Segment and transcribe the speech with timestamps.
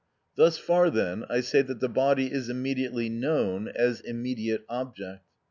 [0.35, 5.21] Thus far, then, I say that the body is immediately known, is immediate object.